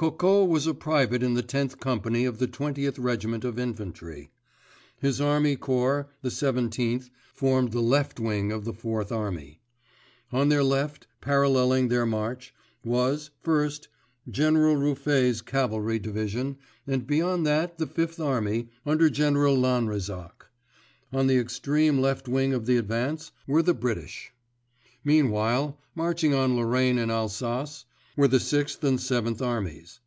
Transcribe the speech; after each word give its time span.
Coco 0.00 0.46
was 0.46 0.66
a 0.66 0.72
private 0.72 1.22
in 1.22 1.34
the 1.34 1.42
Tenth 1.42 1.78
Company 1.78 2.24
of 2.24 2.38
the 2.38 2.46
Twentieth 2.46 2.98
Regiment 2.98 3.44
of 3.44 3.58
Infantry. 3.58 4.30
His 4.96 5.20
army 5.20 5.56
corps, 5.56 6.08
the 6.22 6.30
Seventeenth, 6.30 7.10
formed 7.34 7.72
the 7.72 7.82
left 7.82 8.18
wing 8.18 8.50
of 8.50 8.64
the 8.64 8.72
Fourth 8.72 9.12
Army. 9.12 9.60
On 10.32 10.48
their 10.48 10.64
left, 10.64 11.06
paralleling 11.20 11.88
their 11.88 12.06
march, 12.06 12.54
was, 12.82 13.30
first, 13.42 13.88
General 14.30 14.74
Ruffey's 14.74 15.42
cavalry 15.42 15.98
division, 15.98 16.56
and 16.86 17.06
beyond 17.06 17.46
that 17.46 17.76
the 17.76 17.86
Fifth 17.86 18.18
Army, 18.18 18.70
under 18.86 19.10
General 19.10 19.54
Lanrezac. 19.54 20.46
On 21.12 21.26
the 21.26 21.36
extreme 21.36 22.00
left 22.00 22.26
wing 22.26 22.54
of 22.54 22.64
the 22.64 22.78
advance 22.78 23.32
were 23.46 23.62
the 23.62 23.74
British. 23.74 24.32
Meanwhile, 25.04 25.78
marching 25.94 26.32
on 26.32 26.56
Lorraine 26.56 26.96
and 26.96 27.12
Alsace, 27.12 27.84
were 28.16 28.26
the 28.28 28.40
Sixth 28.40 28.82
and 28.84 29.00
Seventh 29.00 29.40
Armies. 29.40 30.00